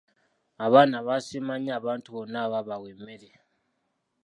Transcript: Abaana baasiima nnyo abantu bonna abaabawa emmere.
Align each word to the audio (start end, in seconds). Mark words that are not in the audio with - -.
Abaana 0.65 0.97
baasiima 1.07 1.53
nnyo 1.57 1.71
abantu 1.79 2.07
bonna 2.15 2.37
abaabawa 2.45 2.87
emmere. 2.93 3.29